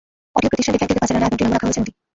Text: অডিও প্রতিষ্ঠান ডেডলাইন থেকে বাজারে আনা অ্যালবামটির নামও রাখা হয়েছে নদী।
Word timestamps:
অডিও 0.37 0.49
প্রতিষ্ঠান 0.51 0.73
ডেডলাইন 0.75 0.91
থেকে 0.91 1.01
বাজারে 1.03 1.17
আনা 1.17 1.21
অ্যালবামটির 1.25 1.45
নামও 1.49 1.55
রাখা 1.55 1.67
হয়েছে 1.67 1.81
নদী। 1.81 1.91